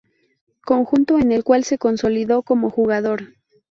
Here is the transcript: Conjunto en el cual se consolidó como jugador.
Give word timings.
Conjunto 0.65 1.19
en 1.19 1.31
el 1.31 1.43
cual 1.43 1.63
se 1.63 1.77
consolidó 1.77 2.41
como 2.41 2.71
jugador. 2.71 3.35